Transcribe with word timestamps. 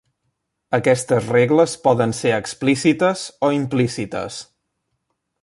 Aquestes 0.77 1.27
regles 1.35 1.75
poden 1.83 2.15
ser 2.21 2.31
explícites 2.39 3.27
o 3.49 3.53
implícites. 3.59 4.41